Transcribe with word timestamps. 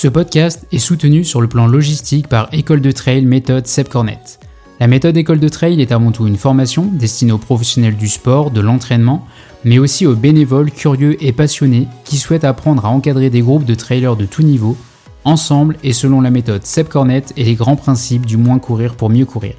Ce 0.00 0.06
podcast 0.06 0.64
est 0.70 0.78
soutenu 0.78 1.24
sur 1.24 1.40
le 1.40 1.48
plan 1.48 1.66
logistique 1.66 2.28
par 2.28 2.48
École 2.52 2.80
de 2.80 2.92
Trail 2.92 3.24
méthode 3.24 3.66
Seb 3.66 3.88
Cornet. 3.88 4.20
La 4.78 4.86
méthode 4.86 5.16
École 5.16 5.40
de 5.40 5.48
Trail 5.48 5.82
est 5.82 5.90
avant 5.90 6.12
tout 6.12 6.28
une 6.28 6.36
formation 6.36 6.84
destinée 6.84 7.32
aux 7.32 7.38
professionnels 7.38 7.96
du 7.96 8.06
sport, 8.06 8.52
de 8.52 8.60
l'entraînement, 8.60 9.26
mais 9.64 9.80
aussi 9.80 10.06
aux 10.06 10.14
bénévoles 10.14 10.70
curieux 10.70 11.20
et 11.20 11.32
passionnés 11.32 11.88
qui 12.04 12.16
souhaitent 12.18 12.44
apprendre 12.44 12.86
à 12.86 12.90
encadrer 12.90 13.28
des 13.28 13.40
groupes 13.40 13.64
de 13.64 13.74
trailers 13.74 14.14
de 14.14 14.24
tout 14.24 14.44
niveau, 14.44 14.76
ensemble 15.24 15.76
et 15.82 15.92
selon 15.92 16.20
la 16.20 16.30
méthode 16.30 16.64
Seb 16.64 16.86
Cornet 16.86 17.24
et 17.36 17.42
les 17.42 17.56
grands 17.56 17.74
principes 17.74 18.24
du 18.24 18.36
moins 18.36 18.60
courir 18.60 18.94
pour 18.94 19.10
mieux 19.10 19.26
courir. 19.26 19.54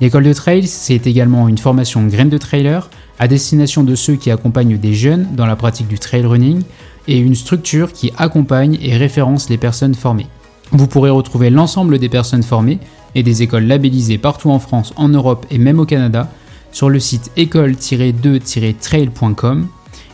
L'école 0.00 0.24
de 0.24 0.32
trail, 0.32 0.66
c'est 0.66 1.06
également 1.06 1.46
une 1.46 1.58
formation 1.58 2.04
graine 2.08 2.30
de 2.30 2.38
trailer 2.38 2.90
à 3.20 3.28
destination 3.28 3.84
de 3.84 3.94
ceux 3.94 4.16
qui 4.16 4.32
accompagnent 4.32 4.76
des 4.76 4.94
jeunes 4.94 5.28
dans 5.36 5.46
la 5.46 5.54
pratique 5.54 5.86
du 5.86 6.00
trail 6.00 6.26
running 6.26 6.64
et 7.08 7.18
une 7.18 7.34
structure 7.34 7.92
qui 7.92 8.12
accompagne 8.16 8.78
et 8.80 8.96
référence 8.96 9.48
les 9.48 9.58
personnes 9.58 9.94
formées. 9.94 10.28
Vous 10.70 10.86
pourrez 10.86 11.10
retrouver 11.10 11.50
l'ensemble 11.50 11.98
des 11.98 12.08
personnes 12.08 12.42
formées 12.42 12.78
et 13.14 13.22
des 13.22 13.42
écoles 13.42 13.66
labellisées 13.66 14.18
partout 14.18 14.50
en 14.50 14.58
France, 14.58 14.92
en 14.96 15.08
Europe 15.08 15.46
et 15.50 15.58
même 15.58 15.80
au 15.80 15.84
Canada 15.84 16.30
sur 16.72 16.88
le 16.88 16.98
site 16.98 17.30
école-2-trail.com. 17.36 19.68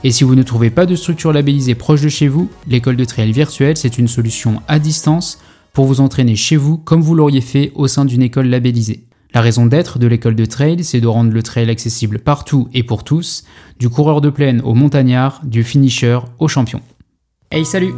Et 0.04 0.10
si 0.10 0.24
vous 0.24 0.34
ne 0.34 0.42
trouvez 0.42 0.70
pas 0.70 0.86
de 0.86 0.96
structure 0.96 1.32
labellisée 1.32 1.74
proche 1.74 2.02
de 2.02 2.08
chez 2.08 2.28
vous, 2.28 2.50
l'école 2.66 2.96
de 2.96 3.04
trail 3.04 3.32
virtuelle, 3.32 3.76
c'est 3.76 3.98
une 3.98 4.08
solution 4.08 4.62
à 4.68 4.78
distance 4.78 5.38
pour 5.72 5.86
vous 5.86 6.00
entraîner 6.00 6.36
chez 6.36 6.56
vous 6.56 6.78
comme 6.78 7.02
vous 7.02 7.14
l'auriez 7.14 7.40
fait 7.40 7.72
au 7.74 7.86
sein 7.86 8.04
d'une 8.04 8.22
école 8.22 8.48
labellisée. 8.48 9.07
La 9.34 9.42
raison 9.42 9.66
d'être 9.66 9.98
de 9.98 10.06
l'école 10.06 10.34
de 10.34 10.46
trail, 10.46 10.82
c'est 10.82 11.02
de 11.02 11.06
rendre 11.06 11.32
le 11.32 11.42
trail 11.42 11.68
accessible 11.68 12.18
partout 12.18 12.68
et 12.72 12.82
pour 12.82 13.04
tous, 13.04 13.44
du 13.78 13.90
coureur 13.90 14.22
de 14.22 14.30
plaine 14.30 14.62
au 14.64 14.72
montagnard, 14.72 15.42
du 15.44 15.64
finisher 15.64 16.18
au 16.38 16.48
champion. 16.48 16.80
Hey 17.50 17.66
salut 17.66 17.92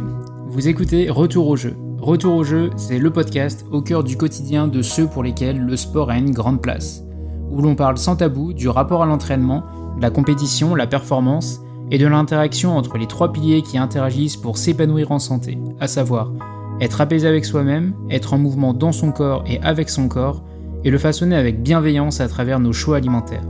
Vous 0.49 0.67
écoutez 0.67 1.09
Retour 1.09 1.47
au 1.47 1.55
jeu. 1.55 1.73
Retour 1.99 2.35
au 2.35 2.43
jeu, 2.43 2.69
c'est 2.75 2.99
le 2.99 3.11
podcast 3.11 3.65
au 3.71 3.81
cœur 3.81 4.03
du 4.03 4.17
quotidien 4.17 4.67
de 4.67 4.81
ceux 4.81 5.07
pour 5.07 5.23
lesquels 5.23 5.57
le 5.57 5.77
sport 5.77 6.09
a 6.09 6.17
une 6.17 6.31
grande 6.31 6.61
place, 6.61 7.01
où 7.49 7.61
l'on 7.61 7.75
parle 7.75 7.97
sans 7.97 8.17
tabou 8.17 8.51
du 8.51 8.67
rapport 8.67 9.01
à 9.01 9.05
l'entraînement, 9.05 9.63
de 9.95 10.01
la 10.01 10.09
compétition, 10.09 10.75
la 10.75 10.87
performance 10.87 11.61
et 11.91 11.97
de 11.97 12.07
l'interaction 12.07 12.75
entre 12.75 12.97
les 12.97 13.07
trois 13.07 13.31
piliers 13.31 13.61
qui 13.61 13.77
interagissent 13.77 14.37
pour 14.37 14.57
s'épanouir 14.57 15.11
en 15.11 15.19
santé, 15.19 15.57
à 15.79 15.87
savoir 15.87 16.33
être 16.81 16.99
apaisé 16.99 17.27
avec 17.27 17.45
soi-même, 17.45 17.93
être 18.09 18.33
en 18.33 18.37
mouvement 18.37 18.73
dans 18.73 18.91
son 18.91 19.11
corps 19.11 19.43
et 19.45 19.61
avec 19.61 19.89
son 19.89 20.07
corps, 20.09 20.43
et 20.83 20.89
le 20.89 20.97
façonner 20.97 21.35
avec 21.35 21.61
bienveillance 21.61 22.21
à 22.21 22.27
travers 22.27 22.59
nos 22.59 22.73
choix 22.73 22.97
alimentaires. 22.97 23.43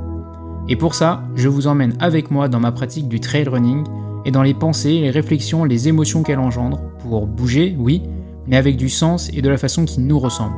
Et 0.67 0.75
pour 0.75 0.95
ça, 0.95 1.23
je 1.35 1.49
vous 1.49 1.67
emmène 1.67 1.95
avec 1.99 2.31
moi 2.31 2.47
dans 2.47 2.59
ma 2.59 2.71
pratique 2.71 3.07
du 3.07 3.19
trail 3.19 3.47
running 3.47 3.83
et 4.25 4.31
dans 4.31 4.43
les 4.43 4.53
pensées, 4.53 5.01
les 5.01 5.09
réflexions, 5.09 5.63
les 5.63 5.87
émotions 5.87 6.23
qu'elle 6.23 6.39
engendre, 6.39 6.81
pour 7.01 7.27
bouger, 7.27 7.75
oui, 7.77 8.03
mais 8.47 8.57
avec 8.57 8.77
du 8.77 8.89
sens 8.89 9.29
et 9.33 9.41
de 9.41 9.49
la 9.49 9.57
façon 9.57 9.85
qui 9.85 9.99
nous 9.99 10.19
ressemble. 10.19 10.55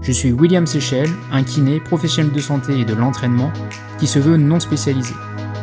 Je 0.00 0.12
suis 0.12 0.32
William 0.32 0.66
Seychelles, 0.66 1.10
un 1.30 1.42
kiné, 1.42 1.80
professionnel 1.80 2.32
de 2.32 2.40
santé 2.40 2.80
et 2.80 2.84
de 2.84 2.94
l'entraînement, 2.94 3.52
qui 3.98 4.06
se 4.06 4.18
veut 4.18 4.36
non 4.36 4.58
spécialisé, 4.58 5.14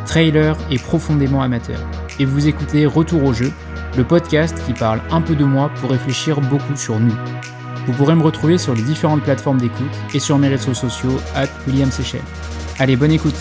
trailer 0.06 0.56
et 0.70 0.78
profondément 0.78 1.42
amateur. 1.42 1.80
Et 2.18 2.24
vous 2.24 2.48
écoutez 2.48 2.86
Retour 2.86 3.24
au 3.24 3.32
jeu, 3.32 3.52
le 3.96 4.04
podcast 4.04 4.56
qui 4.66 4.72
parle 4.72 5.00
un 5.10 5.20
peu 5.20 5.34
de 5.34 5.44
moi 5.44 5.70
pour 5.80 5.90
réfléchir 5.90 6.40
beaucoup 6.40 6.76
sur 6.76 6.98
nous. 7.00 7.14
Vous 7.90 7.96
pourrez 7.96 8.14
me 8.14 8.22
retrouver 8.22 8.56
sur 8.56 8.72
les 8.72 8.82
différentes 8.82 9.24
plateformes 9.24 9.58
d'écoute 9.58 9.90
et 10.14 10.20
sur 10.20 10.38
mes 10.38 10.46
réseaux 10.46 10.74
sociaux, 10.74 11.18
William 11.66 11.90
Seychelles. 11.90 12.20
Allez, 12.78 12.94
bonne 12.94 13.10
écoute 13.10 13.34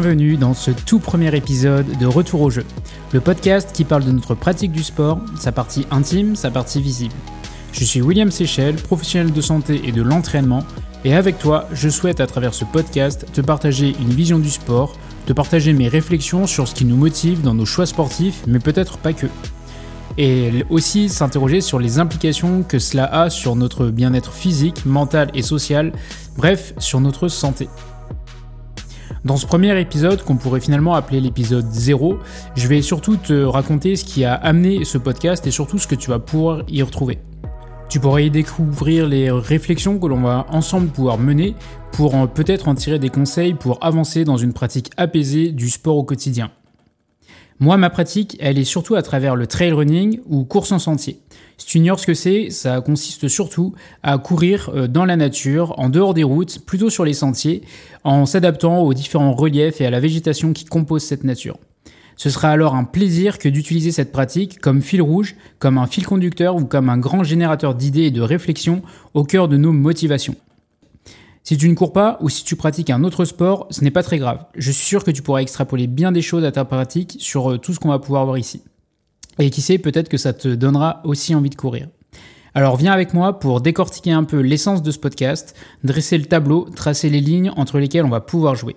bienvenue 0.00 0.36
dans 0.36 0.54
ce 0.54 0.70
tout 0.70 1.00
premier 1.00 1.34
épisode 1.34 1.98
de 1.98 2.06
Retour 2.06 2.42
au 2.42 2.50
jeu, 2.50 2.64
le 3.12 3.20
podcast 3.20 3.70
qui 3.74 3.82
parle 3.82 4.04
de 4.04 4.12
notre 4.12 4.36
pratique 4.36 4.70
du 4.70 4.84
sport, 4.84 5.18
sa 5.36 5.50
partie 5.50 5.88
intime, 5.90 6.36
sa 6.36 6.52
partie 6.52 6.80
visible. 6.80 7.14
Je 7.72 7.82
suis 7.82 8.00
William 8.00 8.30
Seychelles, 8.30 8.76
professionnel 8.76 9.32
de 9.32 9.40
santé 9.40 9.80
et 9.82 9.90
de 9.90 10.00
l'entraînement, 10.00 10.62
et 11.04 11.16
avec 11.16 11.40
toi, 11.40 11.66
je 11.72 11.88
souhaite 11.88 12.20
à 12.20 12.28
travers 12.28 12.54
ce 12.54 12.64
podcast 12.64 13.26
te 13.32 13.40
partager 13.40 13.96
une 14.00 14.10
vision 14.10 14.38
du 14.38 14.50
sport, 14.50 14.96
te 15.26 15.32
partager 15.32 15.72
mes 15.72 15.88
réflexions 15.88 16.46
sur 16.46 16.68
ce 16.68 16.76
qui 16.76 16.84
nous 16.84 16.96
motive 16.96 17.42
dans 17.42 17.54
nos 17.54 17.66
choix 17.66 17.86
sportifs, 17.86 18.44
mais 18.46 18.60
peut-être 18.60 18.98
pas 18.98 19.12
que. 19.12 19.26
Et 20.16 20.64
aussi 20.70 21.08
s'interroger 21.08 21.60
sur 21.60 21.80
les 21.80 21.98
implications 21.98 22.62
que 22.62 22.78
cela 22.78 23.06
a 23.06 23.30
sur 23.30 23.56
notre 23.56 23.88
bien-être 23.88 24.32
physique, 24.32 24.86
mental 24.86 25.28
et 25.34 25.42
social, 25.42 25.90
bref, 26.36 26.72
sur 26.78 27.00
notre 27.00 27.26
santé. 27.26 27.68
Dans 29.28 29.36
ce 29.36 29.44
premier 29.44 29.78
épisode, 29.78 30.22
qu'on 30.22 30.38
pourrait 30.38 30.58
finalement 30.58 30.94
appeler 30.94 31.20
l'épisode 31.20 31.70
0, 31.70 32.18
je 32.56 32.66
vais 32.66 32.80
surtout 32.80 33.18
te 33.18 33.44
raconter 33.44 33.94
ce 33.94 34.02
qui 34.02 34.24
a 34.24 34.32
amené 34.32 34.86
ce 34.86 34.96
podcast 34.96 35.46
et 35.46 35.50
surtout 35.50 35.76
ce 35.76 35.86
que 35.86 35.94
tu 35.94 36.08
vas 36.08 36.18
pouvoir 36.18 36.62
y 36.66 36.82
retrouver. 36.82 37.18
Tu 37.90 38.00
pourras 38.00 38.22
y 38.22 38.30
découvrir 38.30 39.06
les 39.06 39.30
réflexions 39.30 39.98
que 39.98 40.06
l'on 40.06 40.22
va 40.22 40.46
ensemble 40.48 40.88
pouvoir 40.88 41.18
mener 41.18 41.54
pour 41.92 42.26
peut-être 42.30 42.68
en 42.68 42.74
tirer 42.74 42.98
des 42.98 43.10
conseils 43.10 43.52
pour 43.52 43.84
avancer 43.84 44.24
dans 44.24 44.38
une 44.38 44.54
pratique 44.54 44.90
apaisée 44.96 45.52
du 45.52 45.68
sport 45.68 45.98
au 45.98 46.04
quotidien. 46.04 46.50
Moi, 47.60 47.76
ma 47.76 47.90
pratique, 47.90 48.38
elle 48.40 48.58
est 48.58 48.64
surtout 48.64 48.94
à 48.94 49.02
travers 49.02 49.36
le 49.36 49.46
trail 49.46 49.72
running 49.72 50.20
ou 50.24 50.44
course 50.44 50.72
en 50.72 50.78
sentier. 50.78 51.20
Si 51.58 51.66
tu 51.66 51.78
ignores 51.78 51.98
ce 51.98 52.06
que 52.06 52.14
c'est, 52.14 52.50
ça 52.50 52.80
consiste 52.80 53.26
surtout 53.26 53.74
à 54.04 54.16
courir 54.18 54.70
euh, 54.72 54.86
dans 54.86 55.04
la 55.04 55.16
nature, 55.16 55.78
en 55.78 55.88
dehors 55.88 56.14
des 56.14 56.22
routes, 56.22 56.64
plutôt 56.64 56.88
sur 56.88 57.04
les 57.04 57.14
sentiers, 57.14 57.62
en 58.04 58.26
s'adaptant 58.26 58.80
aux 58.80 58.94
différents 58.94 59.34
reliefs 59.34 59.80
et 59.80 59.86
à 59.86 59.90
la 59.90 59.98
végétation 60.00 60.52
qui 60.52 60.64
compose 60.64 61.02
cette 61.02 61.24
nature. 61.24 61.58
Ce 62.16 62.30
sera 62.30 62.50
alors 62.50 62.74
un 62.74 62.84
plaisir 62.84 63.38
que 63.38 63.48
d'utiliser 63.48 63.92
cette 63.92 64.12
pratique 64.12 64.60
comme 64.60 64.82
fil 64.82 65.02
rouge, 65.02 65.36
comme 65.58 65.78
un 65.78 65.86
fil 65.86 66.06
conducteur 66.06 66.56
ou 66.56 66.64
comme 66.64 66.90
un 66.90 66.98
grand 66.98 67.24
générateur 67.24 67.74
d'idées 67.74 68.04
et 68.04 68.10
de 68.10 68.22
réflexions 68.22 68.82
au 69.14 69.24
cœur 69.24 69.48
de 69.48 69.56
nos 69.56 69.72
motivations. 69.72 70.36
Si 71.44 71.56
tu 71.56 71.68
ne 71.68 71.74
cours 71.74 71.92
pas 71.92 72.18
ou 72.20 72.28
si 72.28 72.44
tu 72.44 72.56
pratiques 72.56 72.90
un 72.90 73.04
autre 73.04 73.24
sport, 73.24 73.66
ce 73.70 73.82
n'est 73.82 73.90
pas 73.90 74.02
très 74.02 74.18
grave. 74.18 74.44
Je 74.56 74.70
suis 74.70 74.84
sûr 74.84 75.02
que 75.02 75.10
tu 75.10 75.22
pourras 75.22 75.40
extrapoler 75.40 75.86
bien 75.86 76.12
des 76.12 76.22
choses 76.22 76.44
à 76.44 76.52
ta 76.52 76.64
pratique 76.64 77.16
sur 77.20 77.52
euh, 77.52 77.58
tout 77.58 77.72
ce 77.72 77.80
qu'on 77.80 77.88
va 77.88 77.98
pouvoir 77.98 78.26
voir 78.26 78.36
ici. 78.36 78.62
Et 79.40 79.50
qui 79.50 79.62
sait, 79.62 79.78
peut-être 79.78 80.08
que 80.08 80.16
ça 80.16 80.32
te 80.32 80.48
donnera 80.48 81.00
aussi 81.04 81.34
envie 81.34 81.50
de 81.50 81.54
courir. 81.54 81.88
Alors 82.54 82.76
viens 82.76 82.92
avec 82.92 83.14
moi 83.14 83.38
pour 83.38 83.60
décortiquer 83.60 84.10
un 84.10 84.24
peu 84.24 84.40
l'essence 84.40 84.82
de 84.82 84.90
ce 84.90 84.98
podcast, 84.98 85.54
dresser 85.84 86.18
le 86.18 86.24
tableau, 86.24 86.68
tracer 86.74 87.08
les 87.08 87.20
lignes 87.20 87.52
entre 87.56 87.78
lesquelles 87.78 88.04
on 88.04 88.08
va 88.08 88.20
pouvoir 88.20 88.56
jouer. 88.56 88.74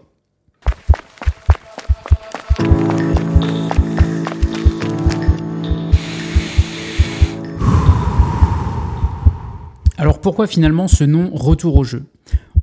Alors 9.98 10.22
pourquoi 10.22 10.46
finalement 10.46 10.88
ce 10.88 11.04
nom 11.04 11.32
retour 11.34 11.76
au 11.76 11.84
jeu? 11.84 12.06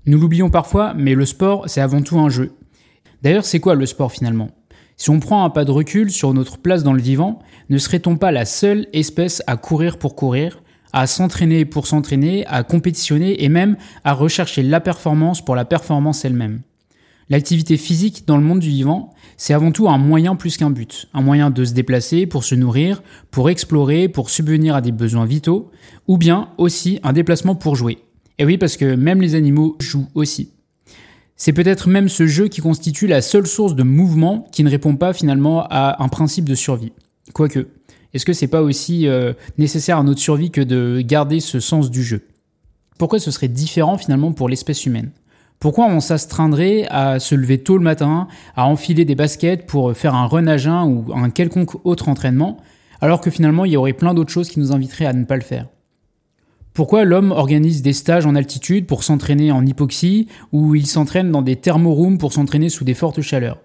Nous 0.06 0.19
l'oublions 0.19 0.50
parfois, 0.50 0.94
mais 0.94 1.14
le 1.14 1.25
sport, 1.25 1.64
c'est 1.66 1.81
avant 1.81 2.03
tout 2.03 2.19
un 2.19 2.28
jeu. 2.28 2.53
D'ailleurs, 3.22 3.44
c'est 3.44 3.60
quoi 3.60 3.75
le 3.75 3.87
sport 3.87 4.12
finalement? 4.12 4.50
Si 5.00 5.10
on 5.10 5.20
prend 5.20 5.44
un 5.44 5.50
pas 5.50 5.64
de 5.64 5.70
recul 5.70 6.10
sur 6.10 6.34
notre 6.34 6.59
place 6.59 6.82
dans 6.82 6.92
le 6.92 7.00
vivant, 7.00 7.38
ne 7.70 7.78
serait-on 7.78 8.16
pas 8.16 8.32
la 8.32 8.44
seule 8.44 8.88
espèce 8.92 9.44
à 9.47 9.56
courir 9.56 9.97
pour 9.97 10.16
courir, 10.16 10.60
à 10.92 11.06
s'entraîner 11.06 11.64
pour 11.64 11.86
s'entraîner, 11.86 12.44
à 12.47 12.64
compétitionner 12.64 13.44
et 13.44 13.48
même 13.48 13.76
à 14.03 14.12
rechercher 14.12 14.64
la 14.64 14.81
performance 14.81 15.44
pour 15.44 15.54
la 15.54 15.64
performance 15.64 16.25
elle-même? 16.25 16.62
L'activité 17.31 17.76
physique 17.76 18.25
dans 18.26 18.38
le 18.38 18.43
monde 18.43 18.58
du 18.58 18.70
vivant, 18.70 19.14
c'est 19.37 19.55
avant 19.55 19.70
tout 19.70 19.88
un 19.88 19.99
moyen 19.99 20.34
plus 20.34 20.56
qu'un 20.56 20.70
but. 20.70 21.08
Un 21.14 21.23
moyen 21.23 21.50
de 21.50 21.64
se 21.64 21.75
déplacer 21.75 22.26
pour 22.26 22.43
se 22.43 22.56
nourrir, 22.56 23.00
pour 23.31 23.50
explorer, 23.50 24.08
pour 24.08 24.31
subvenir 24.31 24.75
à 24.75 24.81
des 24.81 24.93
besoins 24.93 25.26
vitaux, 25.26 25.70
ou 26.08 26.19
bien 26.19 26.49
aussi 26.58 26.99
un 27.05 27.12
déplacement 27.12 27.55
pour 27.55 27.76
jouer. 27.76 27.99
Et 28.38 28.44
oui, 28.44 28.58
parce 28.58 28.76
que 28.76 28.96
même 28.96 29.20
les 29.20 29.37
animaux 29.37 29.76
jouent 29.78 30.08
aussi. 30.14 30.55
C'est 31.40 31.52
peut-être 31.52 31.88
même 31.88 32.08
ce 32.08 32.26
jeu 32.26 32.49
qui 32.49 32.61
constitue 32.61 33.06
la 33.06 33.23
seule 33.23 33.46
source 33.46 33.76
de 33.76 33.85
mouvement 33.85 34.49
qui 34.50 34.64
ne 34.64 34.70
répond 34.70 34.96
pas 34.96 35.12
finalement 35.12 35.64
à 35.70 36.02
un 36.02 36.08
principe 36.08 36.44
de 36.44 36.56
survie. 36.56 36.93
Quoique, 37.32 37.69
est-ce 38.12 38.26
que 38.26 38.32
c'est 38.32 38.49
pas 38.49 38.61
aussi 38.61 39.06
euh, 39.06 39.35
nécessaire 39.56 39.99
à 39.99 40.02
notre 40.02 40.19
survie 40.19 40.50
que 40.50 40.61
de 40.61 41.00
garder 41.00 41.38
ce 41.38 41.61
sens 41.61 41.93
du 41.93 42.02
jeu? 42.02 42.25
Pourquoi 42.99 43.20
ce 43.20 43.31
serait 43.31 43.46
différent 43.46 43.99
finalement 43.99 44.32
pour 44.32 44.49
l'espèce 44.49 44.85
humaine? 44.85 45.12
Pourquoi 45.61 45.87
on 45.87 46.00
s'astreindrait 46.00 46.87
à 46.90 47.20
se 47.20 47.37
lever 47.37 47.58
tôt 47.58 47.79
le 47.79 47.85
matin, 47.85 48.26
à 48.56 48.67
enfiler 48.67 49.05
des 49.05 49.14
baskets 49.14 49.64
pour 49.64 49.96
faire 49.96 50.17
un 50.17 50.26
run 50.26 50.46
ou 50.87 51.12
un 51.14 51.31
quelconque 51.31 51.87
autre 51.87 52.08
entraînement, 52.08 52.56
alors 53.00 53.20
que 53.20 53.31
finalement 53.31 53.64
il 53.64 53.73
y 53.73 53.76
aurait 53.76 53.93
plein 53.93 54.12
d'autres 54.12 54.32
choses 54.32 54.50
qui 54.50 54.58
nous 54.58 54.73
inviteraient 54.73 55.06
à 55.06 55.12
ne 55.12 55.25
pas 55.25 55.37
le 55.37 55.43
faire? 55.43 55.69
Pourquoi 56.78 57.04
l'homme 57.04 57.32
organise 57.32 57.82
des 57.82 57.92
stages 57.92 58.25
en 58.25 58.36
altitude 58.36 58.86
pour 58.86 59.02
s'entraîner 59.02 59.50
en 59.50 59.66
hypoxie 59.66 60.28
ou 60.52 60.76
il 60.76 60.86
s'entraîne 60.86 61.32
dans 61.32 61.42
des 61.42 61.56
thermorooms 61.56 62.19
pour 62.19 62.32
s'entraîner 62.32 62.69
sous 62.69 62.84
des 62.84 62.94
fortes 62.94 63.20
chaleurs? 63.20 63.58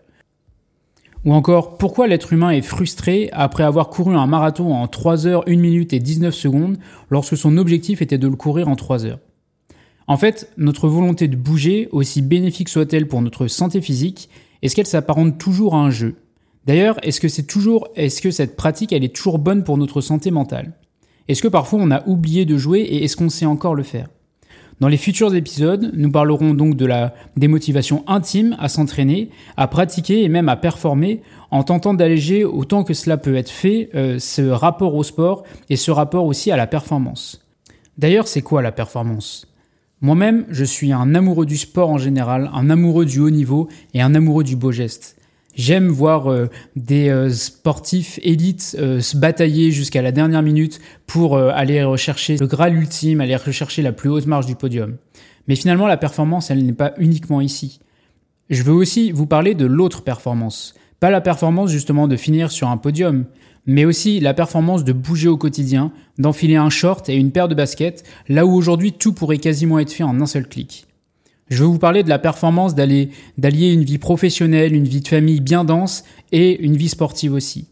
Ou 1.23 1.31
encore, 1.35 1.77
pourquoi 1.77 2.07
l'être 2.07 2.33
humain 2.33 2.49
est 2.49 2.63
frustré 2.63 3.29
après 3.31 3.61
avoir 3.61 3.89
couru 3.89 4.15
un 4.15 4.25
marathon 4.25 4.73
en 4.73 4.87
3 4.87 5.27
heures 5.27 5.43
1 5.47 5.57
minute 5.57 5.93
et 5.93 5.99
19 5.99 6.33
secondes 6.33 6.79
lorsque 7.11 7.37
son 7.37 7.57
objectif 7.57 8.01
était 8.01 8.17
de 8.17 8.27
le 8.27 8.35
courir 8.35 8.67
en 8.67 8.75
3 8.75 9.05
heures? 9.05 9.19
En 10.07 10.17
fait, 10.17 10.51
notre 10.57 10.87
volonté 10.87 11.27
de 11.27 11.35
bouger, 11.35 11.89
aussi 11.91 12.23
bénéfique 12.23 12.67
soit-elle 12.67 13.07
pour 13.07 13.21
notre 13.21 13.45
santé 13.45 13.79
physique, 13.79 14.27
est-ce 14.63 14.75
qu'elle 14.75 14.87
s'apparente 14.87 15.37
toujours 15.37 15.75
à 15.75 15.81
un 15.81 15.91
jeu? 15.91 16.15
D'ailleurs, 16.65 16.97
est-ce 17.03 17.21
que 17.21 17.27
c'est 17.27 17.43
toujours, 17.43 17.89
est-ce 17.95 18.23
que 18.23 18.31
cette 18.31 18.55
pratique, 18.55 18.91
elle 18.91 19.03
est 19.03 19.15
toujours 19.15 19.37
bonne 19.37 19.63
pour 19.63 19.77
notre 19.77 20.01
santé 20.01 20.31
mentale? 20.31 20.73
Est-ce 21.27 21.41
que 21.41 21.47
parfois 21.47 21.79
on 21.81 21.91
a 21.91 22.05
oublié 22.07 22.45
de 22.45 22.57
jouer 22.57 22.81
et 22.81 23.03
est-ce 23.03 23.15
qu'on 23.15 23.29
sait 23.29 23.45
encore 23.45 23.75
le 23.75 23.83
faire? 23.83 24.07
Dans 24.79 24.89
les 24.89 24.97
futurs 24.97 25.33
épisodes, 25.35 25.91
nous 25.93 26.11
parlerons 26.11 26.53
donc 26.53 26.75
de 26.75 26.85
la 26.85 27.13
démotivation 27.37 28.03
intime 28.07 28.57
à 28.59 28.67
s'entraîner, 28.67 29.29
à 29.55 29.67
pratiquer 29.67 30.23
et 30.23 30.29
même 30.29 30.49
à 30.49 30.57
performer 30.57 31.21
en 31.51 31.63
tentant 31.63 31.93
d'alléger 31.93 32.43
autant 32.43 32.83
que 32.83 32.93
cela 32.93 33.17
peut 33.17 33.35
être 33.35 33.51
fait 33.51 33.89
euh, 33.95 34.19
ce 34.19 34.41
rapport 34.41 34.95
au 34.95 35.03
sport 35.03 35.43
et 35.69 35.77
ce 35.77 35.91
rapport 35.91 36.25
aussi 36.25 36.51
à 36.51 36.57
la 36.57 36.67
performance. 36.67 37.45
D'ailleurs, 37.97 38.27
c'est 38.27 38.41
quoi 38.41 38.61
la 38.61 38.71
performance? 38.71 39.47
Moi-même, 40.01 40.45
je 40.49 40.65
suis 40.65 40.91
un 40.91 41.15
amoureux 41.15 41.45
du 41.45 41.55
sport 41.55 41.89
en 41.89 41.97
général, 41.97 42.49
un 42.53 42.69
amoureux 42.69 43.05
du 43.05 43.19
haut 43.19 43.29
niveau 43.29 43.69
et 43.93 44.01
un 44.01 44.15
amoureux 44.15 44.43
du 44.43 44.57
beau 44.57 44.73
geste. 44.73 45.15
J'aime 45.55 45.89
voir 45.89 46.31
euh, 46.31 46.49
des 46.75 47.09
euh, 47.09 47.29
sportifs 47.29 48.19
élites 48.23 48.75
euh, 48.79 49.01
se 49.01 49.15
batailler 49.15 49.71
jusqu'à 49.71 50.01
la 50.01 50.11
dernière 50.11 50.41
minute 50.41 50.79
pour 51.05 51.37
aller 51.37 51.83
rechercher 51.83 52.37
le 52.37 52.47
Graal 52.47 52.75
ultime, 52.75 53.21
aller 53.21 53.35
rechercher 53.35 53.83
la 53.83 53.91
plus 53.91 54.09
haute 54.09 54.25
marge 54.25 54.47
du 54.47 54.55
podium. 54.55 54.97
Mais 55.47 55.55
finalement, 55.55 55.85
la 55.85 55.97
performance, 55.97 56.49
elle 56.49 56.65
n'est 56.65 56.73
pas 56.73 56.93
uniquement 56.97 57.39
ici. 57.39 57.79
Je 58.49 58.63
veux 58.63 58.73
aussi 58.73 59.11
vous 59.11 59.27
parler 59.27 59.53
de 59.53 59.65
l'autre 59.65 60.03
performance. 60.03 60.73
Pas 60.99 61.11
la 61.11 61.21
performance 61.21 61.69
justement 61.69 62.07
de 62.07 62.15
finir 62.15 62.51
sur 62.51 62.69
un 62.69 62.77
podium, 62.77 63.25
mais 63.65 63.85
aussi 63.85 64.19
la 64.19 64.33
performance 64.33 64.83
de 64.83 64.93
bouger 64.93 65.27
au 65.27 65.37
quotidien, 65.37 65.91
d'enfiler 66.17 66.55
un 66.55 66.69
short 66.69 67.09
et 67.09 67.15
une 67.15 67.31
paire 67.31 67.47
de 67.47 67.55
baskets, 67.55 68.03
là 68.27 68.45
où 68.45 68.53
aujourd'hui 68.53 68.93
tout 68.93 69.13
pourrait 69.13 69.37
quasiment 69.37 69.79
être 69.79 69.91
fait 69.91 70.03
en 70.03 70.19
un 70.19 70.25
seul 70.25 70.47
clic. 70.47 70.87
Je 71.49 71.57
veux 71.59 71.67
vous 71.67 71.79
parler 71.79 72.03
de 72.03 72.09
la 72.09 72.19
performance 72.19 72.73
d'allier 72.73 73.09
une 73.37 73.83
vie 73.83 73.97
professionnelle, 73.97 74.73
une 74.73 74.87
vie 74.87 75.01
de 75.01 75.07
famille 75.07 75.41
bien 75.41 75.63
dense 75.63 76.03
et 76.31 76.61
une 76.61 76.77
vie 76.77 76.89
sportive 76.89 77.33
aussi. 77.33 77.67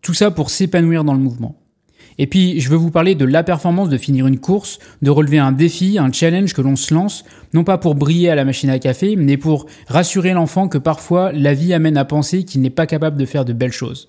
Tout 0.00 0.14
ça 0.14 0.30
pour 0.30 0.50
s'épanouir 0.50 1.04
dans 1.04 1.14
le 1.14 1.20
mouvement. 1.20 1.60
Et 2.18 2.26
puis, 2.26 2.60
je 2.60 2.70
veux 2.70 2.76
vous 2.76 2.90
parler 2.90 3.14
de 3.14 3.26
la 3.26 3.42
performance 3.42 3.90
de 3.90 3.98
finir 3.98 4.26
une 4.26 4.38
course, 4.38 4.78
de 5.02 5.10
relever 5.10 5.38
un 5.38 5.52
défi, 5.52 5.98
un 5.98 6.10
challenge 6.10 6.54
que 6.54 6.62
l'on 6.62 6.76
se 6.76 6.94
lance, 6.94 7.24
non 7.52 7.62
pas 7.62 7.76
pour 7.76 7.94
briller 7.94 8.30
à 8.30 8.34
la 8.34 8.44
machine 8.44 8.70
à 8.70 8.78
café, 8.78 9.16
mais 9.16 9.36
pour 9.36 9.66
rassurer 9.88 10.32
l'enfant 10.32 10.68
que 10.68 10.78
parfois 10.78 11.32
la 11.32 11.52
vie 11.52 11.74
amène 11.74 11.98
à 11.98 12.06
penser 12.06 12.44
qu'il 12.44 12.62
n'est 12.62 12.70
pas 12.70 12.86
capable 12.86 13.18
de 13.18 13.26
faire 13.26 13.44
de 13.44 13.52
belles 13.52 13.72
choses. 13.72 14.08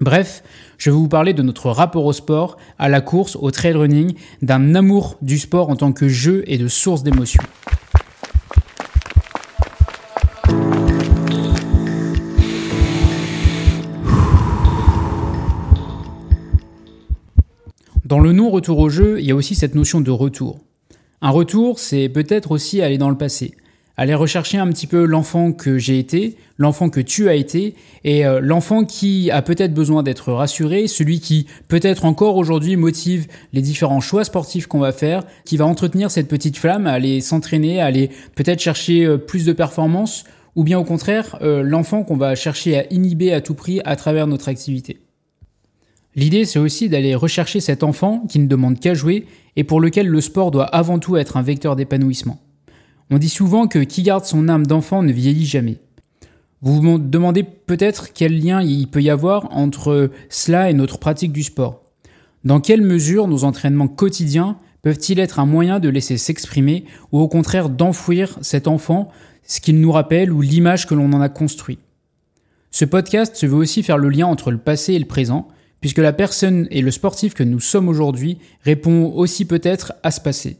Bref, 0.00 0.42
je 0.78 0.90
vais 0.90 0.96
vous 0.96 1.08
parler 1.08 1.34
de 1.34 1.42
notre 1.42 1.70
rapport 1.70 2.04
au 2.04 2.12
sport, 2.12 2.56
à 2.78 2.88
la 2.88 3.00
course, 3.00 3.36
au 3.36 3.50
trail 3.50 3.74
running, 3.74 4.14
d'un 4.42 4.74
amour 4.74 5.16
du 5.22 5.38
sport 5.38 5.70
en 5.70 5.76
tant 5.76 5.92
que 5.92 6.08
jeu 6.08 6.44
et 6.46 6.58
de 6.58 6.68
source 6.68 7.02
d'émotion. 7.02 7.42
Dans 18.04 18.20
le 18.20 18.32
non-retour 18.32 18.80
au 18.80 18.90
jeu, 18.90 19.18
il 19.18 19.24
y 19.24 19.30
a 19.30 19.34
aussi 19.34 19.54
cette 19.54 19.74
notion 19.74 20.02
de 20.02 20.10
retour. 20.10 20.60
Un 21.22 21.30
retour, 21.30 21.78
c'est 21.78 22.10
peut-être 22.10 22.50
aussi 22.50 22.82
aller 22.82 22.98
dans 22.98 23.08
le 23.08 23.16
passé, 23.16 23.54
aller 23.96 24.14
rechercher 24.14 24.58
un 24.58 24.68
petit 24.68 24.86
peu 24.86 25.06
l'enfant 25.06 25.52
que 25.52 25.78
j'ai 25.78 25.98
été, 25.98 26.36
l'enfant 26.58 26.90
que 26.90 27.00
tu 27.00 27.30
as 27.30 27.34
été, 27.34 27.74
et 28.04 28.26
euh, 28.26 28.40
l'enfant 28.42 28.84
qui 28.84 29.30
a 29.30 29.40
peut-être 29.40 29.72
besoin 29.72 30.02
d'être 30.02 30.34
rassuré, 30.34 30.86
celui 30.86 31.18
qui 31.18 31.46
peut-être 31.68 32.04
encore 32.04 32.36
aujourd'hui 32.36 32.76
motive 32.76 33.26
les 33.54 33.62
différents 33.62 34.00
choix 34.00 34.24
sportifs 34.24 34.66
qu'on 34.66 34.80
va 34.80 34.92
faire, 34.92 35.22
qui 35.46 35.56
va 35.56 35.64
entretenir 35.64 36.10
cette 36.10 36.28
petite 36.28 36.58
flamme, 36.58 36.86
aller 36.86 37.22
s'entraîner, 37.22 37.80
aller 37.80 38.10
peut-être 38.34 38.60
chercher 38.60 39.06
euh, 39.06 39.16
plus 39.16 39.46
de 39.46 39.54
performance, 39.54 40.24
ou 40.56 40.62
bien 40.62 40.78
au 40.78 40.84
contraire, 40.84 41.38
euh, 41.40 41.62
l'enfant 41.62 42.02
qu'on 42.02 42.18
va 42.18 42.34
chercher 42.34 42.78
à 42.78 42.84
inhiber 42.92 43.32
à 43.32 43.40
tout 43.40 43.54
prix 43.54 43.80
à 43.86 43.96
travers 43.96 44.26
notre 44.26 44.50
activité. 44.50 44.98
L'idée, 46.16 46.44
c'est 46.44 46.58
aussi 46.58 46.88
d'aller 46.88 47.14
rechercher 47.14 47.60
cet 47.60 47.82
enfant 47.82 48.24
qui 48.28 48.38
ne 48.38 48.46
demande 48.46 48.78
qu'à 48.78 48.94
jouer 48.94 49.26
et 49.56 49.64
pour 49.64 49.80
lequel 49.80 50.06
le 50.06 50.20
sport 50.20 50.50
doit 50.50 50.66
avant 50.66 50.98
tout 50.98 51.16
être 51.16 51.36
un 51.36 51.42
vecteur 51.42 51.76
d'épanouissement. 51.76 52.40
On 53.10 53.18
dit 53.18 53.28
souvent 53.28 53.66
que 53.66 53.80
qui 53.80 54.02
garde 54.02 54.24
son 54.24 54.48
âme 54.48 54.66
d'enfant 54.66 55.02
ne 55.02 55.12
vieillit 55.12 55.46
jamais. 55.46 55.78
Vous 56.62 56.80
vous 56.80 56.98
demandez 56.98 57.42
peut-être 57.42 58.12
quel 58.14 58.40
lien 58.40 58.62
il 58.62 58.88
peut 58.88 59.02
y 59.02 59.10
avoir 59.10 59.54
entre 59.54 60.10
cela 60.30 60.70
et 60.70 60.74
notre 60.74 60.98
pratique 60.98 61.32
du 61.32 61.42
sport. 61.42 61.82
Dans 62.44 62.60
quelle 62.60 62.82
mesure 62.82 63.28
nos 63.28 63.44
entraînements 63.44 63.88
quotidiens 63.88 64.56
peuvent-ils 64.82 65.18
être 65.18 65.40
un 65.40 65.46
moyen 65.46 65.80
de 65.80 65.88
laisser 65.88 66.16
s'exprimer 66.16 66.84
ou 67.12 67.20
au 67.20 67.28
contraire 67.28 67.68
d'enfouir 67.68 68.38
cet 68.40 68.68
enfant, 68.68 69.10
ce 69.42 69.60
qu'il 69.60 69.80
nous 69.80 69.92
rappelle 69.92 70.32
ou 70.32 70.40
l'image 70.40 70.86
que 70.86 70.94
l'on 70.94 71.12
en 71.12 71.20
a 71.20 71.28
construit? 71.28 71.78
Ce 72.70 72.84
podcast 72.84 73.36
se 73.36 73.46
veut 73.46 73.56
aussi 73.56 73.82
faire 73.82 73.98
le 73.98 74.08
lien 74.08 74.26
entre 74.26 74.50
le 74.50 74.58
passé 74.58 74.94
et 74.94 74.98
le 74.98 75.06
présent, 75.06 75.48
puisque 75.84 75.98
la 75.98 76.14
personne 76.14 76.66
et 76.70 76.80
le 76.80 76.90
sportif 76.90 77.34
que 77.34 77.42
nous 77.42 77.60
sommes 77.60 77.90
aujourd'hui 77.90 78.38
répond 78.62 79.12
aussi 79.14 79.44
peut-être 79.44 79.92
à 80.02 80.10
ce 80.10 80.18
passé. 80.18 80.56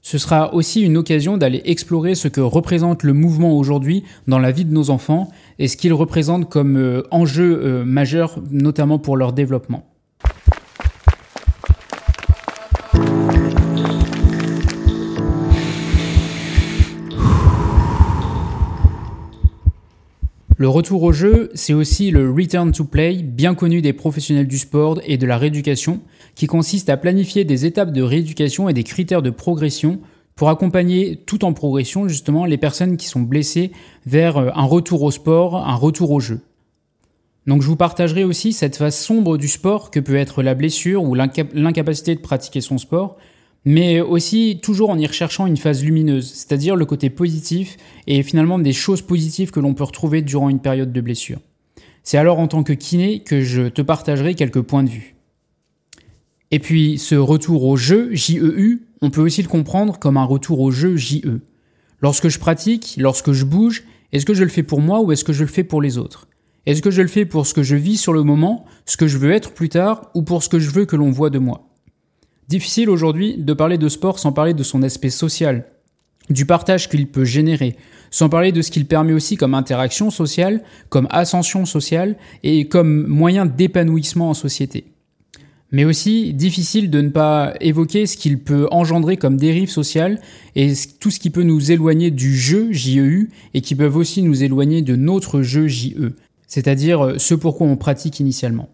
Ce 0.00 0.16
sera 0.16 0.54
aussi 0.54 0.80
une 0.80 0.96
occasion 0.96 1.36
d'aller 1.36 1.60
explorer 1.66 2.14
ce 2.14 2.26
que 2.26 2.40
représente 2.40 3.02
le 3.02 3.12
mouvement 3.12 3.54
aujourd'hui 3.58 4.02
dans 4.26 4.38
la 4.38 4.52
vie 4.52 4.64
de 4.64 4.72
nos 4.72 4.88
enfants 4.88 5.28
et 5.58 5.68
ce 5.68 5.76
qu'il 5.76 5.92
représente 5.92 6.48
comme 6.48 6.78
euh, 6.78 7.02
enjeu 7.10 7.60
euh, 7.62 7.84
majeur, 7.84 8.40
notamment 8.50 8.98
pour 8.98 9.18
leur 9.18 9.34
développement. 9.34 9.89
Le 20.60 20.68
retour 20.68 21.02
au 21.04 21.10
jeu, 21.10 21.48
c'est 21.54 21.72
aussi 21.72 22.10
le 22.10 22.30
return 22.30 22.70
to 22.70 22.84
play, 22.84 23.22
bien 23.22 23.54
connu 23.54 23.80
des 23.80 23.94
professionnels 23.94 24.46
du 24.46 24.58
sport 24.58 25.00
et 25.06 25.16
de 25.16 25.26
la 25.26 25.38
rééducation, 25.38 26.02
qui 26.34 26.46
consiste 26.46 26.90
à 26.90 26.98
planifier 26.98 27.44
des 27.44 27.64
étapes 27.64 27.94
de 27.94 28.02
rééducation 28.02 28.68
et 28.68 28.74
des 28.74 28.84
critères 28.84 29.22
de 29.22 29.30
progression 29.30 30.00
pour 30.36 30.50
accompagner 30.50 31.16
tout 31.24 31.46
en 31.46 31.54
progression 31.54 32.08
justement 32.08 32.44
les 32.44 32.58
personnes 32.58 32.98
qui 32.98 33.06
sont 33.06 33.22
blessées 33.22 33.72
vers 34.04 34.36
euh, 34.36 34.50
un 34.54 34.64
retour 34.64 35.02
au 35.02 35.10
sport, 35.10 35.66
un 35.66 35.76
retour 35.76 36.10
au 36.10 36.20
jeu. 36.20 36.40
Donc 37.46 37.62
je 37.62 37.66
vous 37.66 37.76
partagerai 37.76 38.24
aussi 38.24 38.52
cette 38.52 38.76
phase 38.76 38.98
sombre 38.98 39.38
du 39.38 39.48
sport 39.48 39.90
que 39.90 39.98
peut 39.98 40.16
être 40.16 40.42
la 40.42 40.54
blessure 40.54 41.04
ou 41.04 41.14
l'incapacité 41.14 42.14
de 42.14 42.20
pratiquer 42.20 42.60
son 42.60 42.76
sport, 42.76 43.16
mais 43.64 44.00
aussi 44.00 44.58
toujours 44.62 44.90
en 44.90 44.98
y 44.98 45.06
recherchant 45.06 45.46
une 45.46 45.56
phase 45.56 45.84
lumineuse, 45.84 46.32
c'est-à-dire 46.32 46.76
le 46.76 46.86
côté 46.86 47.10
positif 47.10 47.76
et 48.06 48.22
finalement 48.22 48.58
des 48.58 48.72
choses 48.72 49.02
positives 49.02 49.50
que 49.50 49.60
l'on 49.60 49.74
peut 49.74 49.84
retrouver 49.84 50.22
durant 50.22 50.48
une 50.48 50.60
période 50.60 50.92
de 50.92 51.00
blessure. 51.00 51.40
C'est 52.02 52.18
alors 52.18 52.38
en 52.38 52.48
tant 52.48 52.62
que 52.62 52.72
kiné 52.72 53.22
que 53.22 53.42
je 53.42 53.68
te 53.68 53.82
partagerai 53.82 54.34
quelques 54.34 54.62
points 54.62 54.82
de 54.82 54.88
vue. 54.88 55.16
Et 56.50 56.58
puis 56.58 56.98
ce 56.98 57.14
retour 57.14 57.64
au 57.64 57.76
jeu, 57.76 58.10
JEU, 58.12 58.80
on 59.02 59.10
peut 59.10 59.20
aussi 59.20 59.42
le 59.42 59.48
comprendre 59.48 59.98
comme 59.98 60.16
un 60.16 60.24
retour 60.24 60.60
au 60.60 60.70
jeu 60.70 60.96
JE. 60.96 61.40
Lorsque 62.00 62.28
je 62.28 62.38
pratique, 62.38 62.94
lorsque 62.98 63.32
je 63.32 63.44
bouge, 63.44 63.84
est-ce 64.12 64.26
que 64.26 64.34
je 64.34 64.42
le 64.42 64.48
fais 64.48 64.62
pour 64.62 64.80
moi 64.80 65.00
ou 65.00 65.12
est-ce 65.12 65.24
que 65.24 65.32
je 65.32 65.44
le 65.44 65.50
fais 65.50 65.64
pour 65.64 65.82
les 65.82 65.98
autres? 65.98 66.28
Est-ce 66.66 66.82
que 66.82 66.90
je 66.90 67.02
le 67.02 67.08
fais 67.08 67.24
pour 67.24 67.46
ce 67.46 67.54
que 67.54 67.62
je 67.62 67.76
vis 67.76 67.96
sur 67.96 68.12
le 68.12 68.22
moment, 68.22 68.64
ce 68.84 68.96
que 68.96 69.06
je 69.06 69.18
veux 69.18 69.32
être 69.32 69.52
plus 69.52 69.68
tard 69.68 70.10
ou 70.14 70.22
pour 70.22 70.42
ce 70.42 70.48
que 70.48 70.58
je 70.58 70.70
veux 70.70 70.86
que 70.86 70.96
l'on 70.96 71.10
voit 71.10 71.30
de 71.30 71.38
moi? 71.38 71.69
Difficile 72.50 72.90
aujourd'hui 72.90 73.36
de 73.38 73.52
parler 73.52 73.78
de 73.78 73.88
sport 73.88 74.18
sans 74.18 74.32
parler 74.32 74.54
de 74.54 74.64
son 74.64 74.82
aspect 74.82 75.08
social, 75.08 75.66
du 76.30 76.46
partage 76.46 76.88
qu'il 76.88 77.06
peut 77.06 77.24
générer, 77.24 77.76
sans 78.10 78.28
parler 78.28 78.50
de 78.50 78.60
ce 78.60 78.72
qu'il 78.72 78.86
permet 78.86 79.12
aussi 79.12 79.36
comme 79.36 79.54
interaction 79.54 80.10
sociale, 80.10 80.64
comme 80.88 81.06
ascension 81.10 81.64
sociale 81.64 82.16
et 82.42 82.66
comme 82.66 83.06
moyen 83.06 83.46
d'épanouissement 83.46 84.30
en 84.30 84.34
société. 84.34 84.86
Mais 85.70 85.84
aussi 85.84 86.34
difficile 86.34 86.90
de 86.90 87.00
ne 87.00 87.10
pas 87.10 87.54
évoquer 87.60 88.06
ce 88.06 88.16
qu'il 88.16 88.40
peut 88.40 88.66
engendrer 88.72 89.16
comme 89.16 89.36
dérive 89.36 89.70
sociale 89.70 90.20
et 90.56 90.72
tout 90.98 91.12
ce 91.12 91.20
qui 91.20 91.30
peut 91.30 91.44
nous 91.44 91.70
éloigner 91.70 92.10
du 92.10 92.36
jeu 92.36 92.72
JEU 92.72 93.30
et 93.54 93.60
qui 93.60 93.76
peuvent 93.76 93.96
aussi 93.96 94.22
nous 94.22 94.42
éloigner 94.42 94.82
de 94.82 94.96
notre 94.96 95.42
jeu 95.42 95.68
JE, 95.68 96.14
c'est-à-dire 96.48 97.14
ce 97.16 97.36
pourquoi 97.36 97.68
on 97.68 97.76
pratique 97.76 98.18
initialement. 98.18 98.70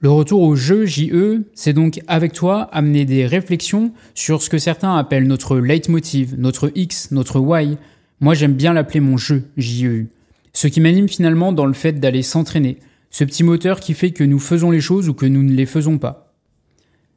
Le 0.00 0.10
retour 0.10 0.42
au 0.42 0.54
jeu 0.54 0.84
JE, 0.84 1.44
c'est 1.54 1.72
donc 1.72 2.00
avec 2.08 2.32
toi 2.32 2.62
amener 2.72 3.04
des 3.04 3.26
réflexions 3.26 3.92
sur 4.14 4.42
ce 4.42 4.50
que 4.50 4.58
certains 4.58 4.96
appellent 4.96 5.26
notre 5.26 5.56
leitmotiv, 5.58 6.34
notre 6.38 6.70
X, 6.74 7.10
notre 7.10 7.40
Y. 7.40 7.78
Moi 8.20 8.34
j'aime 8.34 8.54
bien 8.54 8.72
l'appeler 8.72 9.00
mon 9.00 9.16
jeu 9.16 9.44
JE. 9.56 10.06
Ce 10.52 10.68
qui 10.68 10.80
m'anime 10.80 11.08
finalement 11.08 11.52
dans 11.52 11.66
le 11.66 11.72
fait 11.72 12.00
d'aller 12.00 12.22
s'entraîner, 12.22 12.78
ce 13.10 13.24
petit 13.24 13.44
moteur 13.44 13.80
qui 13.80 13.94
fait 13.94 14.10
que 14.10 14.24
nous 14.24 14.38
faisons 14.38 14.70
les 14.70 14.80
choses 14.80 15.08
ou 15.08 15.14
que 15.14 15.26
nous 15.26 15.42
ne 15.42 15.52
les 15.52 15.66
faisons 15.66 15.98
pas. 15.98 16.34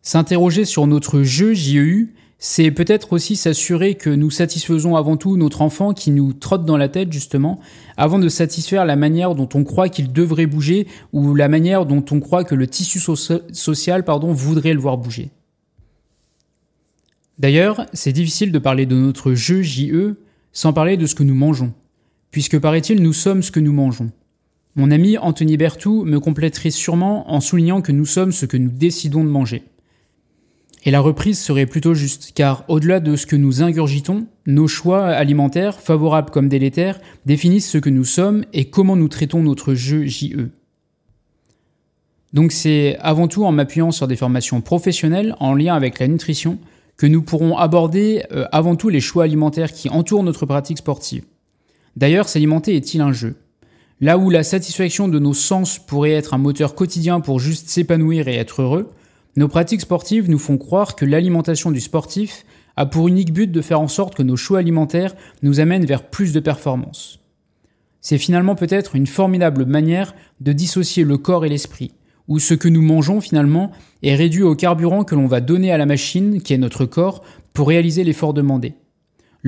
S'interroger 0.02 0.64
sur 0.64 0.88
notre 0.88 1.24
jeu 1.24 1.54
JEU, 1.54 2.08
c'est 2.40 2.70
peut-être 2.70 3.14
aussi 3.14 3.36
s'assurer 3.36 3.96
que 3.96 4.12
nous 4.12 4.30
satisfaisons 4.30 4.96
avant 4.96 5.18
tout 5.18 5.38
notre 5.38 5.64
enfant 5.64 5.94
qui 5.94 6.12
nous 6.12 6.34
trotte 6.34 6.66
dans 6.66 6.78
la 6.78 6.88
tête 6.88 7.12
justement, 7.12 7.60
avant 7.98 8.20
de 8.20 8.30
satisfaire 8.30 8.86
la 8.86 8.96
manière 8.96 9.34
dont 9.34 9.50
on 9.56 9.64
croit 9.64 9.90
qu'il 9.90 10.12
devrait 10.12 10.46
bouger 10.46 10.88
ou 11.14 11.34
la 11.34 11.48
manière 11.48 11.88
dont 11.88 12.06
on 12.12 12.20
croit 12.20 12.44
que 12.44 12.54
le 12.54 12.68
tissu 12.68 13.00
social 13.00 14.04
pardon, 14.04 14.34
voudrait 14.34 14.74
le 14.74 14.80
voir 14.80 14.98
bouger. 14.98 15.32
D'ailleurs, 17.40 17.86
c'est 17.94 18.14
difficile 18.14 18.52
de 18.52 18.60
parler 18.60 18.86
de 18.86 18.96
notre 18.96 19.34
jeu 19.34 19.62
JE 19.64 20.16
sans 20.54 20.74
parler 20.74 20.98
de 20.98 21.06
ce 21.06 21.16
que 21.16 21.24
nous 21.24 21.36
mangeons, 21.36 21.74
puisque 22.30 22.60
paraît-il 22.60 23.02
nous 23.02 23.14
sommes 23.14 23.44
ce 23.44 23.52
que 23.52 23.60
nous 23.60 23.74
mangeons. 23.74 24.12
Mon 24.76 24.92
ami 24.92 25.18
Anthony 25.18 25.58
Berthoud 25.58 26.08
me 26.08 26.20
compléterait 26.20 26.70
sûrement 26.70 27.32
en 27.32 27.40
soulignant 27.40 27.82
que 27.82 27.92
nous 27.92 28.06
sommes 28.06 28.32
ce 28.32 28.46
que 28.46 28.58
nous 28.58 28.70
décidons 28.70 29.24
de 29.24 29.30
manger. 29.30 29.64
Et 30.84 30.92
la 30.92 31.00
reprise 31.00 31.40
serait 31.40 31.66
plutôt 31.66 31.94
juste, 31.94 32.32
car 32.34 32.64
au-delà 32.68 33.00
de 33.00 33.16
ce 33.16 33.26
que 33.26 33.36
nous 33.36 33.62
ingurgitons, 33.62 34.28
nos 34.46 34.68
choix 34.68 35.06
alimentaires, 35.06 35.80
favorables 35.80 36.30
comme 36.30 36.50
délétères, 36.50 37.00
définissent 37.26 37.70
ce 37.70 37.78
que 37.78 37.90
nous 37.90 38.06
sommes 38.06 38.46
et 38.54 38.70
comment 38.70 38.96
nous 38.96 39.10
traitons 39.10 39.42
notre 39.42 39.74
jeu 39.74 40.06
JE. 40.06 40.50
Donc 42.34 42.52
c'est 42.52 42.98
avant 43.00 43.28
tout 43.28 43.46
en 43.46 43.52
m'appuyant 43.52 43.92
sur 43.92 44.08
des 44.08 44.16
formations 44.16 44.62
professionnelles 44.62 45.36
en 45.40 45.54
lien 45.54 45.76
avec 45.76 46.00
la 46.00 46.08
nutrition 46.08 46.60
que 46.98 47.08
nous 47.08 47.22
pourrons 47.22 47.58
aborder 47.58 48.24
euh, 48.32 48.46
avant 48.52 48.76
tout 48.76 48.90
les 48.90 49.00
choix 49.00 49.24
alimentaires 49.24 49.72
qui 49.72 49.90
entourent 49.90 50.24
notre 50.24 50.46
pratique 50.46 50.80
sportive. 50.80 51.24
D'ailleurs, 51.96 52.28
s'alimenter 52.28 52.76
est-il 52.76 53.02
un 53.02 53.12
jeu? 53.12 53.36
Là 54.02 54.18
où 54.18 54.30
la 54.30 54.44
satisfaction 54.44 55.08
de 55.08 55.18
nos 55.18 55.34
sens 55.34 55.80
pourrait 55.80 56.12
être 56.12 56.34
un 56.34 56.38
moteur 56.38 56.76
quotidien 56.76 57.20
pour 57.20 57.40
juste 57.40 57.70
s'épanouir 57.70 58.28
et 58.28 58.36
être 58.36 58.62
heureux, 58.62 58.92
nos 59.38 59.48
pratiques 59.48 59.82
sportives 59.82 60.30
nous 60.32 60.40
font 60.40 60.58
croire 60.58 60.96
que 60.96 61.06
l'alimentation 61.06 61.70
du 61.70 61.80
sportif 61.80 62.44
a 62.76 62.88
pour 62.88 63.08
unique 63.08 63.32
but 63.32 63.52
de 63.52 63.62
faire 63.62 63.80
en 63.80 63.88
sorte 63.88 64.16
que 64.16 64.24
nos 64.24 64.36
choix 64.36 64.58
alimentaires 64.58 65.16
nous 65.44 65.60
amènent 65.60 65.86
vers 65.86 66.10
plus 66.10 66.34
de 66.34 66.40
performance. 66.40 67.20
C'est 68.02 68.18
finalement 68.18 68.56
peut-être 68.56 68.96
une 68.96 69.06
formidable 69.06 69.66
manière 69.66 70.16
de 70.42 70.54
dissocier 70.54 71.04
le 71.04 71.20
corps 71.20 71.46
et 71.46 71.50
l'esprit, 71.50 71.92
où 72.28 72.40
ce 72.40 72.56
que 72.56 72.68
nous 72.68 72.82
mangeons 72.82 73.22
finalement 73.22 73.72
est 74.02 74.16
réduit 74.16 74.42
au 74.42 74.56
carburant 74.56 75.04
que 75.04 75.14
l'on 75.14 75.28
va 75.28 75.40
donner 75.40 75.72
à 75.72 75.78
la 75.78 75.86
machine, 75.86 76.42
qui 76.42 76.54
est 76.56 76.58
notre 76.58 76.86
corps, 76.86 77.24
pour 77.54 77.68
réaliser 77.68 78.04
l'effort 78.04 78.34
demandé. 78.34 78.74